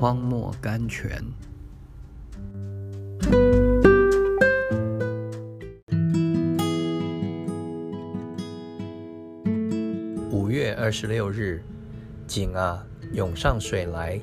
[0.00, 1.20] 荒漠甘泉。
[10.30, 11.60] 五月二十六日，
[12.28, 14.20] 井啊，涌上水来！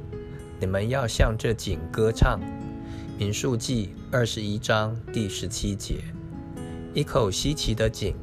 [0.62, 2.40] 你们要向这井歌唱。
[3.18, 5.96] 民数记二十一章第十七节。
[6.94, 8.16] 一口稀奇的井，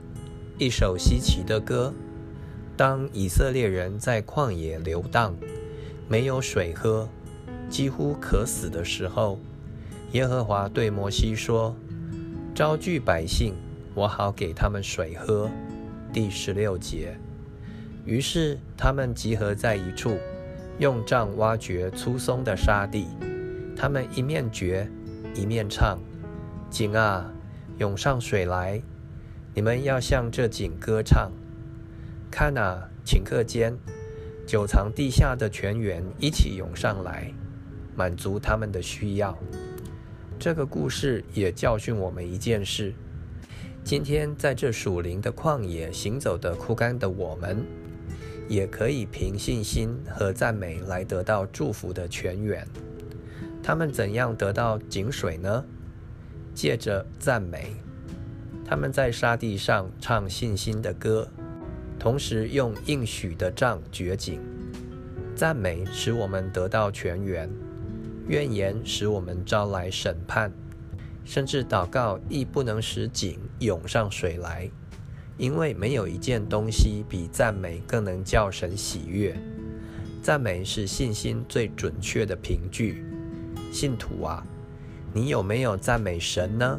[0.56, 1.92] 一首稀奇的歌。
[2.78, 5.36] 当以色列人在旷野流荡，
[6.08, 7.06] 没有水喝，
[7.72, 9.40] 几乎渴死的时候，
[10.12, 11.74] 耶和华对摩西说
[12.54, 13.54] ：“招聚百姓，
[13.94, 15.50] 我好给他们水喝。”
[16.12, 17.16] 第十六节。
[18.04, 20.18] 于是他们集合在一处，
[20.78, 23.06] 用杖挖掘粗松的沙地。
[23.74, 24.86] 他们一面掘，
[25.34, 25.98] 一面唱
[26.68, 27.32] ：“井啊！”
[27.78, 28.82] 涌上水来，
[29.54, 31.32] 你们要向这井歌唱。
[32.30, 33.74] 看啊，顷刻间，
[34.46, 37.32] 久藏地下的泉源一起涌上来，
[37.94, 39.36] 满足他们的需要。
[40.38, 42.92] 这个故事也教训我们一件事：
[43.84, 47.64] 今天在这属灵的旷野行走的枯干的我们，
[48.48, 52.66] 也可以凭信心和赞美来得到祝福的泉源。
[53.62, 55.64] 他们怎样得到井水呢？
[56.54, 57.76] 借着赞美，
[58.64, 61.28] 他们在沙地上唱信心的歌，
[61.98, 64.40] 同时用应许的杖掘井。
[65.34, 67.48] 赞美使我们得到泉源，
[68.28, 70.52] 怨言使我们招来审判，
[71.24, 74.70] 甚至祷告亦不能使井涌上水来，
[75.36, 79.36] 因为没有一件东西比赞美更能叫神喜悦。
[80.22, 83.04] 赞美是信心最准确的凭据，
[83.72, 84.46] 信徒啊！
[85.12, 86.78] 你有没有赞美神呢？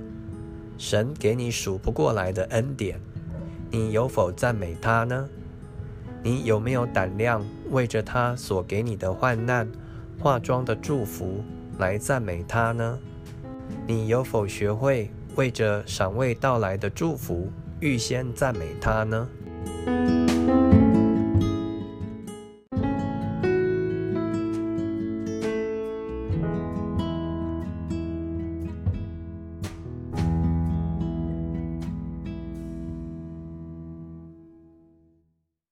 [0.78, 3.00] 神给你数不过来的恩典，
[3.70, 5.30] 你有否赞美他呢？
[6.24, 9.70] 你有没有胆量为着他所给你的患难、
[10.24, 11.44] 化妆的祝福
[11.80, 12.98] 来赞美他呢？
[13.86, 19.28] 你有否学会为着尚未到来的祝福预先赞美他呢？